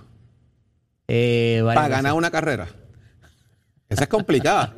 [1.07, 2.67] Eh, para ganar una carrera.
[3.93, 4.73] Esa es complicada.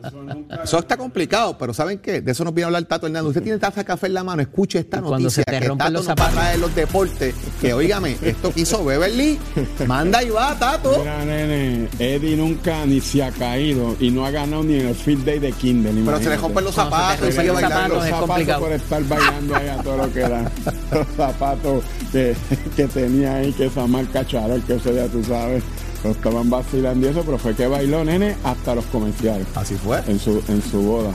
[0.64, 2.22] Eso está complicado, pero ¿saben qué?
[2.22, 3.30] De eso nos viene a hablar Tato Hernández.
[3.30, 5.68] Usted tiene taza de café en la mano, escuche esta cuando noticia se te que
[5.76, 6.34] Tato los nos va a zapatos.
[6.36, 7.36] traer los deportes.
[7.62, 9.40] Que, óigame, esto que hizo Beverly,
[9.88, 10.98] manda y va, Tato.
[11.00, 14.96] Mira, nene, Eddie nunca ni se ha caído y no ha ganado ni en el
[14.96, 15.94] field day de Kindle.
[16.06, 17.76] Pero se le rompen los Cuando se zapatos y rompen sigue los bailando.
[17.76, 18.62] zapatos, los es zapatos complicado.
[18.62, 20.52] por estar bailando ahí a todo lo que da.
[20.92, 22.36] Los zapatos que,
[22.76, 25.64] que tenía ahí, que esa marca Charol, que ese día tú sabes,
[26.12, 30.00] estaban vacilando y eso, pero fue que bailó, nene, hasta los comerciales Así fue.
[30.08, 31.12] en su, en su boda.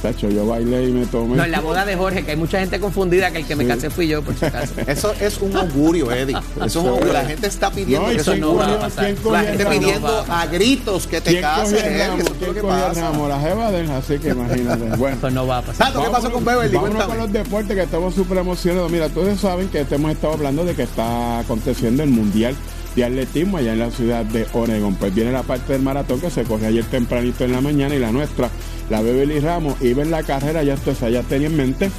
[0.00, 1.34] Tacho, yo bailé y me tomé.
[1.36, 3.66] No, en la boda de Jorge, que hay mucha gente confundida que el que me
[3.66, 4.74] casé fui yo, por si acaso.
[4.86, 6.36] Eso es un augurio, Eddie.
[6.54, 7.12] Eso es un augurio.
[7.14, 9.12] La gente está pidiendo No, que eso no va a pasar.
[9.12, 12.54] quién La gente pidiendo a gritos que te ¿Quién cogió cases, eso es lo ¿Quién
[12.54, 13.10] que pasa.
[13.28, 14.84] La jeva de así que imagínate.
[14.98, 15.16] Bueno.
[15.16, 15.88] Eso no va a pasar.
[15.88, 16.74] Tato, ¿qué pasó con Beverly?
[16.76, 17.18] Vámonos Cuéntame.
[17.18, 18.92] con los deportes que estamos súper emocionados.
[18.92, 22.54] Mira, todos saben que hemos estado hablando de que está aconteciendo el Mundial
[22.96, 24.94] de Atletismo allá en la ciudad de Oregon.
[24.94, 27.98] Pues viene la parte del maratón que se corre ayer tempranito en la mañana y
[27.98, 28.50] la nuestra,
[28.90, 31.90] la Beverly Ramos, iba en la carrera, ya entonces ya tenía en mente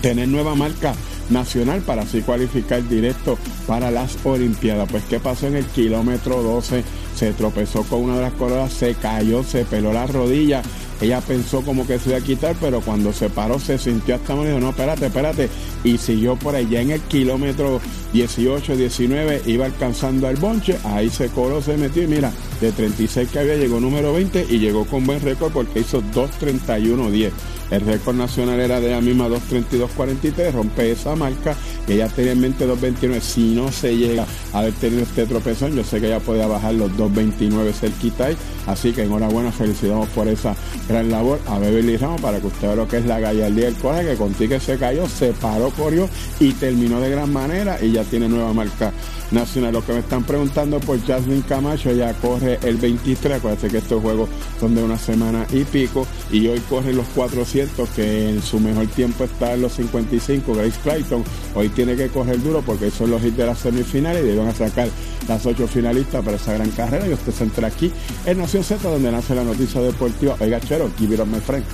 [0.00, 0.94] tener nueva marca
[1.30, 4.88] nacional para así cualificar directo para las Olimpiadas.
[4.90, 8.94] Pues qué pasó en el kilómetro 12, se tropezó con una de las coronas, se
[8.94, 10.62] cayó, se peló la rodilla.
[11.00, 14.34] Ella pensó como que se iba a quitar, pero cuando se paró se sintió hasta
[14.34, 15.48] mal dijo, no, espérate, espérate.
[15.84, 17.80] Y siguió por allá en el kilómetro
[18.12, 23.28] 18, 19, iba alcanzando al bonche, ahí se coló, se metió y mira, de 36
[23.30, 27.30] que había llegó número 20 y llegó con buen récord porque hizo 2.31.10.
[27.70, 31.56] El récord nacional era de la misma 2.32.43, rompe esa marca
[31.88, 33.20] y ella tenía en mente 2.29.
[33.20, 36.74] Si no se llega a haber tenido este tropezón, yo sé que ella podía bajar
[36.74, 38.36] los 2.29 cerquita ahí.
[38.66, 40.54] Así que enhorabuena, felicitamos por esa
[40.88, 43.76] gran labor a Beverly Ramos para que usted vea lo que es la gallardía del
[43.76, 47.92] coraje, que contigo que se cayó, se paró, corrió y terminó de gran manera y
[47.92, 48.92] ya tiene nueva marca
[49.32, 49.72] nacional.
[49.72, 54.02] Lo que me están preguntando por Jasmine Camacho, ella corre el 23, acuérdense que estos
[54.02, 54.28] juegos
[54.58, 58.86] son de una semana y pico, y hoy corre los 400, que en su mejor
[58.88, 63.22] tiempo está en los 55, Grace Clayton, hoy tiene que correr duro porque son los
[63.24, 64.88] hits de las semifinales y deben sacar
[65.28, 67.92] las ocho finalistas para esa gran carrera y usted se entra aquí
[68.24, 70.36] en Nación Z donde nace la noticia deportiva.
[70.40, 71.64] Oiga, Chero, give it up, my friend.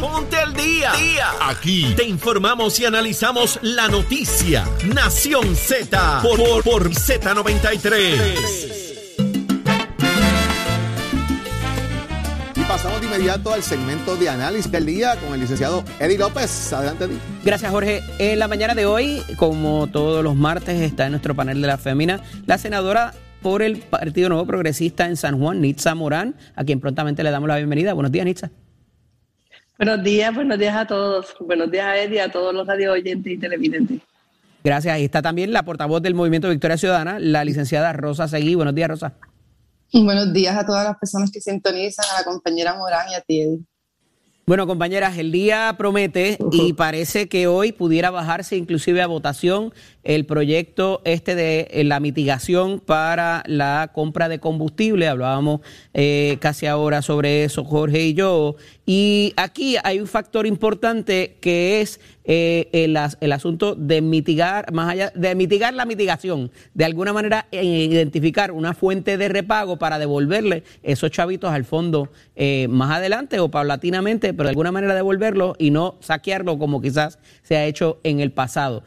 [0.00, 0.92] Ponte al día.
[1.40, 4.64] Aquí te informamos y analizamos la noticia.
[4.92, 8.81] Nación Z por, por, por Z93.
[12.82, 16.72] Pasamos de inmediato al segmento de análisis del día con el licenciado Eddie López.
[16.72, 17.18] Adelante, Eddie.
[17.44, 18.00] Gracias, Jorge.
[18.18, 21.78] En la mañana de hoy, como todos los martes, está en nuestro panel de la
[21.78, 26.80] fémina la senadora por el Partido Nuevo Progresista en San Juan, Nitza Morán, a quien
[26.80, 27.92] prontamente le damos la bienvenida.
[27.92, 28.50] Buenos días, Nitza.
[29.78, 31.36] Buenos días, buenos días a todos.
[31.38, 34.00] Buenos días a Eddie, a todos los radio oyentes y televidentes.
[34.64, 34.92] Gracias.
[34.92, 38.56] Ahí está también la portavoz del Movimiento Victoria Ciudadana, la licenciada Rosa Seguí.
[38.56, 39.14] Buenos días, Rosa.
[40.04, 43.42] Buenos días a todas las personas que sintonizan, a la compañera Morán y a ti,
[43.42, 43.60] Eddie.
[44.44, 50.26] Bueno, compañeras, el día promete y parece que hoy pudiera bajarse inclusive a votación el
[50.26, 55.06] proyecto este de eh, la mitigación para la compra de combustible.
[55.06, 55.60] Hablábamos
[55.94, 58.56] eh, casi ahora sobre eso, Jorge y yo.
[58.84, 64.72] Y aquí hay un factor importante que es eh, el, as- el asunto de mitigar,
[64.72, 69.76] más allá de mitigar la mitigación, de alguna manera eh, identificar una fuente de repago
[69.78, 74.96] para devolverle esos chavitos al fondo eh, más adelante o paulatinamente, pero de alguna manera
[74.96, 78.82] devolverlo y no saquearlo como quizás se ha hecho en el pasado.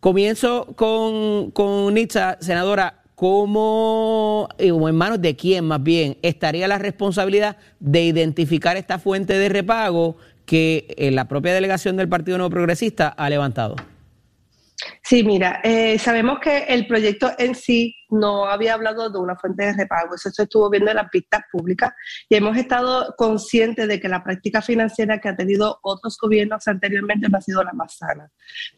[0.00, 2.99] Comienzo con, con Nitza, senadora.
[3.20, 8.98] ¿Cómo, eh, o en manos de quién más bien, estaría la responsabilidad de identificar esta
[8.98, 13.76] fuente de repago que eh, la propia delegación del Partido Nuevo Progresista ha levantado?
[15.02, 19.64] Sí, mira, eh, sabemos que el proyecto en sí no había hablado de una fuente
[19.64, 21.92] de repago, eso se estuvo viendo en las pistas públicas
[22.28, 27.28] y hemos estado conscientes de que la práctica financiera que han tenido otros gobiernos anteriormente
[27.28, 28.30] no ha sido la más sana.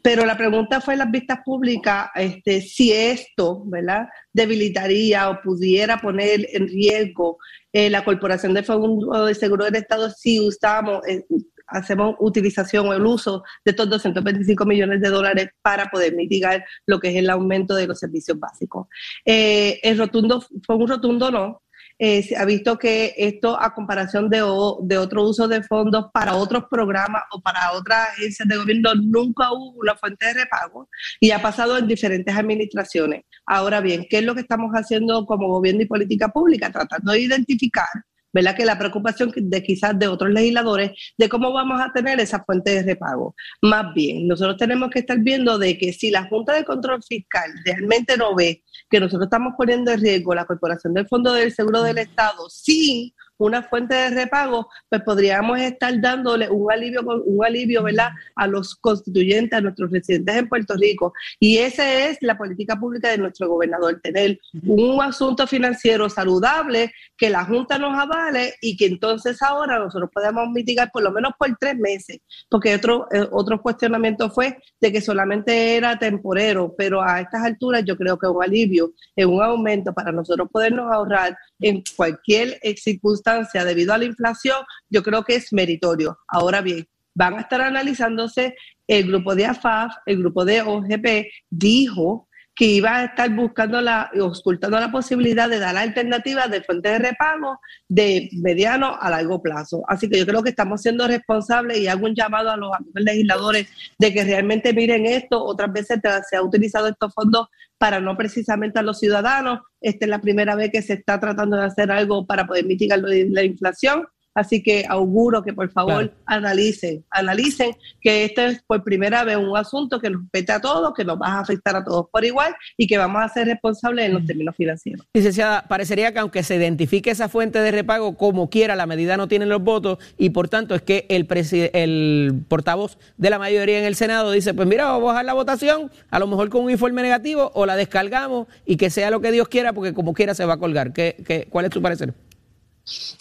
[0.02, 5.98] Pero la pregunta fue en las vistas públicas este, si esto, ¿verdad?, debilitaría o pudiera
[5.98, 7.38] poner en riesgo
[7.72, 11.24] eh, la Corporación de Fondo de Seguro del Estado si usamos, eh,
[11.72, 17.00] hacemos utilización o el uso de estos 225 millones de dólares para poder mitigar lo
[17.00, 18.86] que es el aumento de los servicios básicos.
[19.24, 21.62] Eh, el rotundo fue un rotundo no.
[21.98, 26.06] Eh, se ha visto que esto, a comparación de, o- de otro uso de fondos
[26.12, 30.88] para otros programas o para otras agencias de gobierno, nunca hubo una fuente de repago
[31.20, 33.22] y ha pasado en diferentes administraciones.
[33.46, 36.72] Ahora bien, ¿qué es lo que estamos haciendo como gobierno y política pública?
[36.72, 37.86] Tratando de identificar
[38.32, 38.56] ¿verdad?
[38.56, 42.70] Que la preocupación de quizás de otros legisladores de cómo vamos a tener esa fuente
[42.70, 43.34] de repago.
[43.60, 47.50] Más bien, nosotros tenemos que estar viendo de que si la Junta de Control Fiscal
[47.64, 51.82] realmente no ve que nosotros estamos poniendo en riesgo la Corporación del Fondo del Seguro
[51.82, 53.12] del Estado sin
[53.42, 58.10] una fuente de repago, pues podríamos estar dándole un alivio, un alivio, ¿verdad?
[58.36, 61.12] A los constituyentes, a nuestros residentes en Puerto Rico.
[61.40, 67.30] Y esa es la política pública de nuestro gobernador, tener un asunto financiero saludable que
[67.30, 71.48] la Junta nos avale y que entonces ahora nosotros podemos mitigar por lo menos por
[71.58, 77.20] tres meses, porque otro, eh, otro cuestionamiento fue de que solamente era temporero, pero a
[77.20, 81.82] estas alturas yo creo que un alivio, es un aumento para nosotros podernos ahorrar en
[81.96, 84.58] cualquier circunstancia debido a la inflación,
[84.90, 86.18] yo creo que es meritorio.
[86.28, 88.54] Ahora bien, van a estar analizándose
[88.86, 92.28] el grupo de AFAF, el grupo de OGP, dijo
[92.62, 96.98] que iba a estar buscando la, ocultando la posibilidad de dar alternativas de fuentes de
[97.00, 99.82] repago de mediano a largo plazo.
[99.88, 103.66] Así que yo creo que estamos siendo responsables y hago un llamado a los legisladores
[103.98, 105.44] de que realmente miren esto.
[105.44, 105.98] Otras veces
[106.30, 107.48] se ha utilizado estos fondos
[107.78, 109.58] para no precisamente a los ciudadanos.
[109.80, 113.00] Esta es la primera vez que se está tratando de hacer algo para poder mitigar
[113.00, 119.24] la inflación Así que auguro que por favor analicen, analicen que este es por primera
[119.24, 122.06] vez un asunto que nos pete a todos, que nos va a afectar a todos
[122.10, 125.06] por igual y que vamos a ser responsables en los términos financieros.
[125.12, 129.28] Licenciada, parecería que aunque se identifique esa fuente de repago como quiera, la medida no
[129.28, 131.26] tiene los votos y por tanto es que el,
[131.72, 135.34] el portavoz de la mayoría en el Senado dice, pues mira, vamos a bajar la
[135.34, 139.20] votación, a lo mejor con un informe negativo o la descargamos y que sea lo
[139.20, 140.92] que Dios quiera porque como quiera se va a colgar.
[140.92, 142.14] ¿Qué, qué, cuál es tu parecer?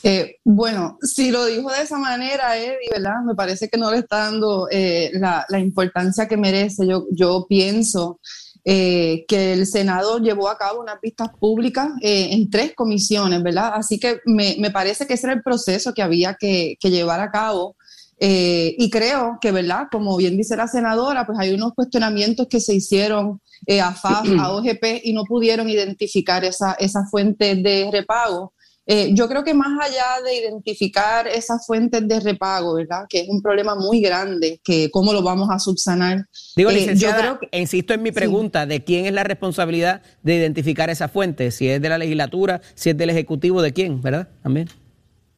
[0.03, 3.21] Eh, bueno, si lo dijo de esa manera, Eddie, ¿verdad?
[3.25, 6.87] Me parece que no le está dando eh, la, importancia que merece.
[7.11, 8.19] Yo, pienso
[8.65, 13.73] eh, que el Senado llevó a cabo unas vistas públicas en tres comisiones, ¿verdad?
[13.75, 17.75] Así que me, parece que ese era el proceso que había que, llevar a cabo.
[18.19, 19.87] y creo que, ¿verdad?
[19.91, 23.41] Como bien dice la senadora, pues hay unos cuestionamientos que se hicieron
[23.81, 28.53] a FAF, a OGP, y no pudieron identificar esa, esa fuente de repago.
[28.87, 33.05] Eh, yo creo que más allá de identificar esas fuentes de repago, ¿verdad?
[33.07, 36.25] Que es un problema muy grande, que cómo lo vamos a subsanar.
[36.55, 40.89] Digo, eh, licenciada, yo insisto en mi pregunta, ¿de quién es la responsabilidad de identificar
[40.89, 41.51] esa fuente?
[41.51, 44.01] Si es de la legislatura, si es del Ejecutivo, ¿de quién?
[44.01, 44.29] ¿Verdad?
[44.41, 44.69] También.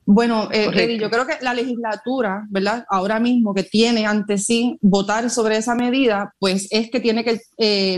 [0.06, 2.86] Bueno, eh, yo creo que la legislatura, ¿verdad?
[2.90, 7.40] Ahora mismo que tiene ante sí votar sobre esa medida, pues es que tiene que,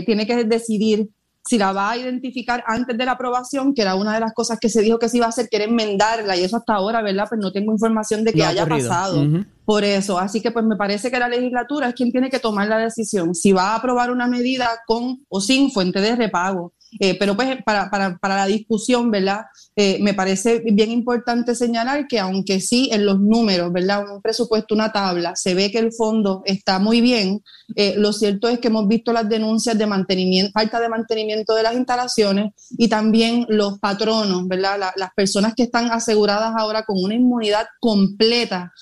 [0.04, 1.08] tiene que decidir
[1.46, 4.58] si la va a identificar antes de la aprobación, que era una de las cosas
[4.60, 7.02] que se dijo que se iba a hacer, que era enmendarla, y eso hasta ahora,
[7.02, 7.26] ¿verdad?
[7.28, 9.24] Pues no tengo información de que haya pasado.
[9.64, 12.68] Por eso, así que pues me parece que la legislatura es quien tiene que tomar
[12.68, 16.72] la decisión si va a aprobar una medida con o sin fuente de repago.
[17.00, 19.46] Eh, pero pues para, para, para, la discusión, ¿verdad?
[19.74, 24.04] Eh, me parece bien importante señalar que aunque sí en los números, ¿verdad?
[24.10, 27.42] Un presupuesto, una tabla, se ve que el fondo está muy bien,
[27.74, 31.62] eh, lo cierto es que hemos visto las denuncias de mantenimiento, falta de mantenimiento de
[31.64, 34.78] las instalaciones y también los patronos, ¿verdad?
[34.96, 38.72] las personas que están aseguradas ahora con una inmunidad completa,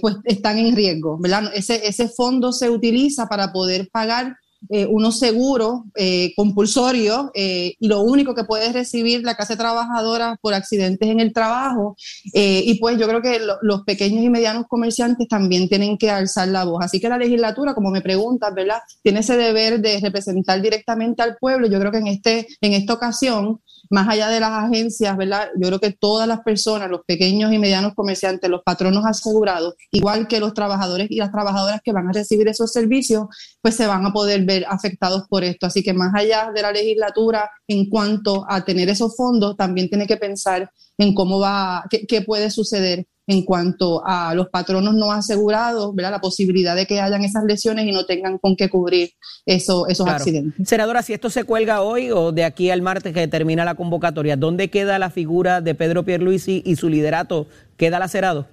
[0.00, 1.50] pues están en riesgo, ¿verdad?
[1.54, 4.36] Ese, ese fondo se utiliza para poder pagar
[4.68, 10.38] eh, unos seguros eh, compulsorios eh, y lo único que puede recibir la clase trabajadora
[10.40, 11.96] por accidentes en el trabajo.
[12.32, 16.48] Eh, y pues yo creo que los pequeños y medianos comerciantes también tienen que alzar
[16.48, 16.84] la voz.
[16.84, 18.80] Así que la legislatura, como me preguntas, ¿verdad?
[19.02, 21.66] Tiene ese deber de representar directamente al pueblo.
[21.66, 25.48] Yo creo que en, este, en esta ocasión más allá de las agencias, ¿verdad?
[25.56, 30.28] Yo creo que todas las personas, los pequeños y medianos comerciantes, los patronos asegurados, igual
[30.28, 33.26] que los trabajadores y las trabajadoras que van a recibir esos servicios,
[33.60, 35.66] pues se van a poder ver afectados por esto.
[35.66, 40.06] Así que más allá de la legislatura, en cuanto a tener esos fondos, también tiene
[40.06, 45.10] que pensar en cómo va, qué, qué puede suceder en cuanto a los patronos no
[45.10, 46.12] asegurados, ¿verdad?
[46.12, 49.10] la posibilidad de que hayan esas lesiones y no tengan con qué cubrir
[49.44, 50.68] eso, esos accidentes.
[50.68, 54.36] Senadora, si esto se cuelga hoy o de aquí al martes que termina la convocatoria,
[54.36, 57.46] ¿dónde queda la figura de Pedro Pierluisi y su liderato?
[57.76, 58.46] ¿Queda lacerado?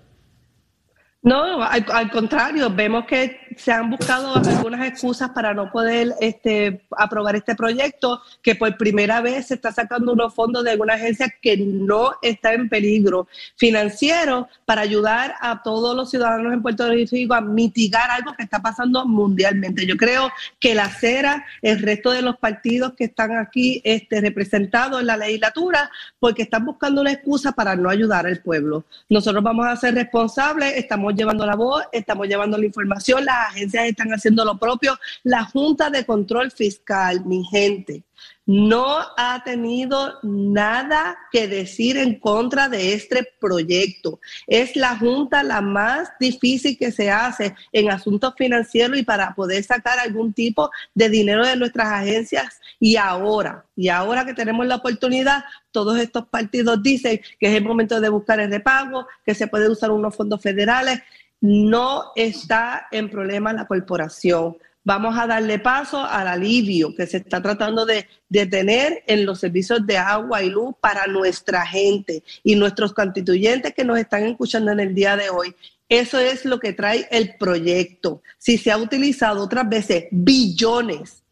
[1.23, 7.35] No, al, contrario, vemos que se han buscado algunas excusas para no poder este, aprobar
[7.35, 11.57] este proyecto, que por primera vez se está sacando unos fondos de una agencia que
[11.57, 17.41] no está en peligro financiero para ayudar a todos los ciudadanos en Puerto Rico a
[17.41, 19.85] mitigar algo que está pasando mundialmente.
[19.85, 25.01] Yo creo que la CERA, el resto de los partidos que están aquí este, representados
[25.01, 25.89] en la legislatura,
[26.19, 28.85] porque están buscando una excusa para no ayudar al pueblo.
[29.09, 34.09] Nosotros vamos a ser responsables, estamos llevando la voz, estamos llevando la información, agencias están
[34.13, 38.03] haciendo lo propio, la Junta de Control Fiscal, mi gente,
[38.45, 44.19] no ha tenido nada que decir en contra de este proyecto.
[44.47, 49.63] Es la junta la más difícil que se hace en asuntos financieros y para poder
[49.63, 52.59] sacar algún tipo de dinero de nuestras agencias.
[52.79, 57.63] Y ahora, y ahora que tenemos la oportunidad, todos estos partidos dicen que es el
[57.63, 61.01] momento de buscar el repago, que se puede usar unos fondos federales.
[61.43, 67.41] No está en problema la corporación vamos a darle paso al alivio que se está
[67.41, 72.93] tratando de, tener en los servicios de agua y luz para nuestra gente y nuestros
[72.93, 75.55] constituyentes que nos están escuchando en el día de hoy.
[75.87, 78.21] Eso es lo que trae el proyecto.
[78.37, 81.23] Si se ha utilizado otras veces billones,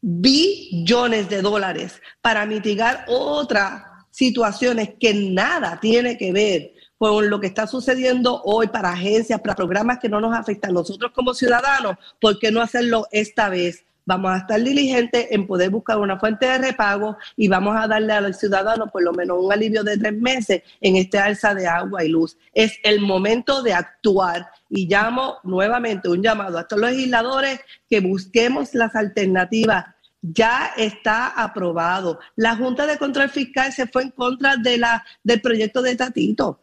[0.00, 7.46] billones de dólares para mitigar otras situaciones que nada tiene que ver con lo que
[7.46, 11.96] está sucediendo hoy para agencias, para programas que no nos afectan a nosotros como ciudadanos,
[12.20, 13.84] ¿por qué no hacerlo esta vez?
[14.04, 18.14] Vamos a estar diligentes en poder buscar una fuente de repago y vamos a darle
[18.14, 21.66] a los ciudadanos por lo menos un alivio de tres meses en este alza de
[21.66, 22.38] agua y luz.
[22.54, 28.74] Es el momento de actuar y llamo nuevamente un llamado a los legisladores que busquemos
[28.74, 29.84] las alternativas
[30.22, 32.18] ya está aprobado.
[32.34, 36.60] La Junta de Control Fiscal se fue en contra de la, del proyecto de Tatito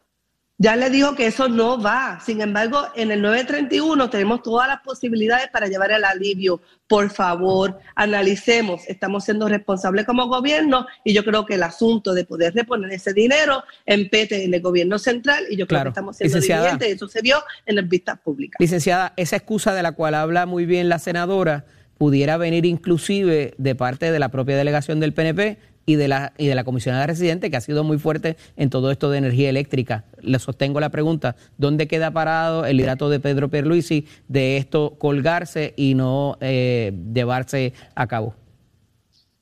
[0.58, 2.18] ya le dijo que eso no va.
[2.24, 6.62] Sin embargo, en el 931 tenemos todas las posibilidades para llevar el alivio.
[6.86, 8.82] Por favor, analicemos.
[8.88, 13.12] Estamos siendo responsables como gobierno y yo creo que el asunto de poder reponer ese
[13.12, 16.88] dinero empete en el gobierno central y yo creo que estamos siendo diligentes.
[16.88, 17.36] Eso se vio
[17.66, 18.56] en las vistas públicas.
[18.58, 21.66] Licenciada, esa excusa de la cual habla muy bien la senadora
[21.98, 26.48] pudiera venir inclusive de parte de la propia delegación del PNP y de la y
[26.48, 30.04] de la comisionada residente que ha sido muy fuerte en todo esto de energía eléctrica.
[30.20, 35.72] Le sostengo la pregunta, ¿dónde queda parado el liderato de Pedro Pierluisi de esto colgarse
[35.76, 38.34] y no eh, llevarse a cabo?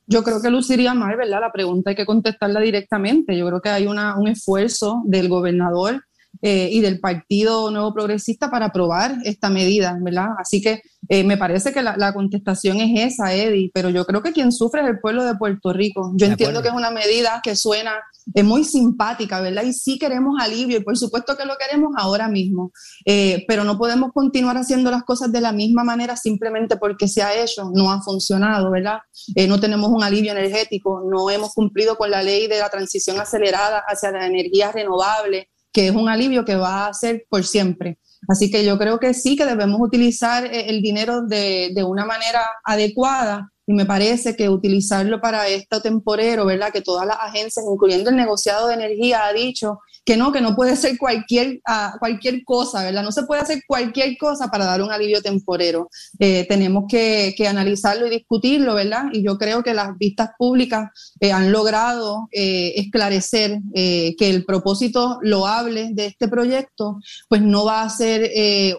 [0.07, 1.41] Yo creo que luciría mal, ¿verdad?
[1.41, 3.35] La pregunta hay que contestarla directamente.
[3.35, 6.03] Yo creo que hay una, un esfuerzo del gobernador
[6.41, 10.29] eh, y del Partido Nuevo Progresista para aprobar esta medida, ¿verdad?
[10.37, 14.31] Así que eh, me parece que la, contestación es esa, Eddie, pero yo creo que
[14.31, 16.13] quien sufre es el pueblo de Puerto Rico.
[16.15, 17.93] Yo entiendo que es una medida que suena
[18.33, 19.63] es muy simpática, ¿verdad?
[19.63, 22.71] Y sí queremos alivio y por supuesto que lo queremos ahora mismo,
[23.05, 27.21] eh, pero no podemos continuar haciendo las cosas de la misma manera simplemente porque se
[27.21, 28.99] ha hecho, no ha funcionado, ¿verdad?
[29.47, 33.83] no tenemos un alivio energético, no hemos cumplido con la ley de la transición acelerada
[33.87, 37.99] hacia la energía renovable, que es un alivio que va a ser por siempre.
[38.29, 42.05] Así que yo creo que sí que debemos utilizar eh, el dinero de, de una
[42.05, 46.71] manera adecuada y me parece que utilizarlo para esto temporero, ¿verdad?
[46.71, 50.55] Que todas las agencias, incluyendo el negociado de energía, ha dicho que no, que no
[50.55, 53.01] puede ser cualquier, uh, cualquier cosa, ¿verdad?
[53.01, 55.89] No se puede hacer cualquier cosa para dar un alivio temporero.
[56.19, 59.05] Eh, tenemos que, que, analizarlo y discutirlo, ¿verdad?
[59.11, 65.19] Y yo creo que las vistas públicas eh, han logrado eh, esclarecer que el propósito
[65.21, 68.31] loable de este proyecto, pues no va a ser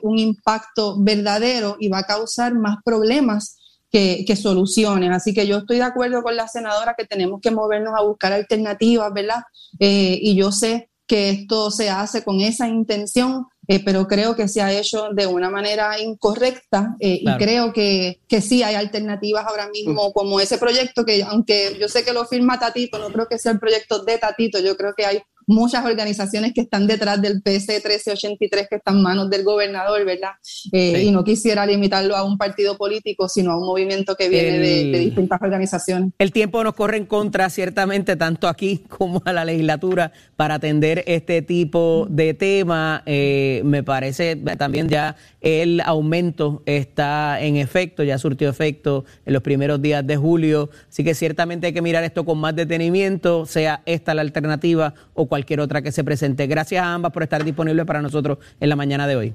[0.03, 3.57] un impacto verdadero y va a causar más problemas
[3.91, 5.11] que, soluciones.
[5.11, 8.33] Así que yo estoy de acuerdo con la senadora que tenemos que movernos a buscar
[8.33, 9.43] alternativas, ¿verdad?
[9.79, 14.49] Eh, y yo sé que esto se hace con esa intención, eh, pero creo que
[14.49, 19.45] se ha hecho de una manera incorrecta eh, y creo que, que, sí hay alternativas
[19.47, 23.27] ahora mismo, como ese proyecto que aunque yo sé que lo firma Tatito, no creo
[23.29, 27.23] que sea el proyecto de Tatito, yo creo que hay muchas organizaciones que están detrás
[27.23, 30.33] del PC 1383 que están en manos del gobernador, ¿verdad?
[30.73, 34.59] Eh, y no quisiera limitarlo a un partido político, sino a un movimiento que viene
[34.59, 36.13] de, distintas organizaciones.
[36.19, 41.05] El tiempo nos corre en contra, ciertamente, tanto aquí como a la legislatura, para atender
[41.07, 43.03] este tipo de tema.
[43.07, 49.43] Eh, me parece también ya el aumento está en efecto, ya surtió efecto en los
[49.43, 53.83] primeros días de julio, así que ciertamente hay que mirar esto con más detenimiento, sea
[53.87, 56.47] esta la alternativa o cualquier otra que se presente.
[56.47, 59.35] Gracias a ambas por estar disponibles para nosotros en la mañana de hoy.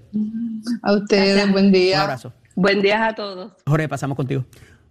[0.81, 1.97] A ustedes, buen día.
[1.97, 2.33] Un abrazo.
[2.55, 3.53] Buen día a todos.
[3.65, 4.45] Jorge, pasamos contigo.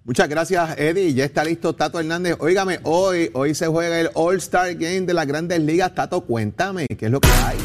[0.04, 1.12] Muchas gracias, Eddie.
[1.12, 2.36] Ya está listo Tato Hernández.
[2.40, 5.94] Óigame, hoy, hoy se juega el All-Star Game de las grandes ligas.
[5.94, 7.58] Tato, cuéntame, ¿qué es lo que hay?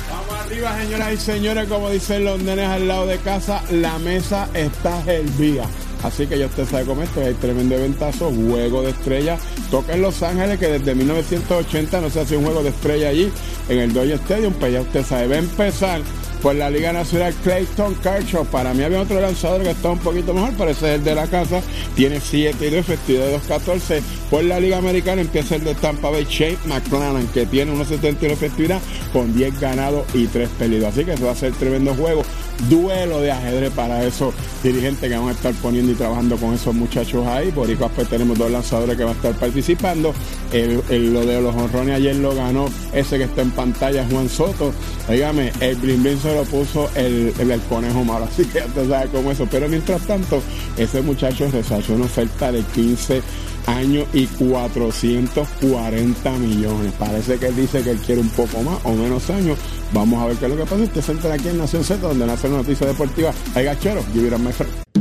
[0.46, 5.02] arriba, señoras y señores, como dicen los nenes al lado de casa, la mesa está
[5.12, 5.66] hervida.
[6.04, 9.38] Así que ya usted sabe cómo esto, hay tremendo ventazo, juego de estrella.
[9.72, 13.32] Toca en Los Ángeles, que desde 1980 no se hace un juego de estrella allí
[13.70, 16.02] en el Dodger Stadium, pues ya usted sabe, va a empezar
[16.46, 18.46] por la Liga Nacional Clayton Kershaw.
[18.46, 21.60] Para mí había otro lanzador que está un poquito mejor, parece el de la casa.
[21.96, 24.02] Tiene 7 y 2, efectividad de 2.14.
[24.30, 28.80] Por la Liga Americana empieza el de Tampa Bay Shane McClellan, que tiene 1.71 efectividad
[29.12, 30.89] con 10 ganados y 3 perdidos.
[30.89, 32.22] Así que eso va a ser tremendo juego.
[32.70, 34.34] Duelo de ajedrez para esos
[34.64, 37.51] dirigentes que van a estar poniendo y trabajando con esos muchachos ahí.
[37.51, 40.14] Por igual pues tenemos dos lanzadores que van a estar participando.
[40.51, 44.74] El, lo de los honrones ayer lo ganó ese que está en pantalla, Juan Soto.
[45.10, 49.10] Dígame, el Blin se lo puso el, el, conejo malo, así que ya te sabes
[49.12, 49.47] cómo eso.
[49.49, 50.41] Pero mientras tanto,
[50.78, 53.22] ese muchacho resaltó una oferta de 15
[53.68, 56.93] años y 440 millones.
[56.97, 59.57] Parece que él dice que él quiere un poco más o menos años.
[59.93, 60.84] Vamos a ver qué es lo que pasa.
[60.84, 63.34] Usted se aquí en Nación Z, donde nace la noticia deportiva.
[63.53, 64.95] Hay gachero, give it my friend.